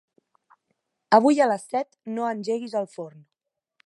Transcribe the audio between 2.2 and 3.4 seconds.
engeguis el forn.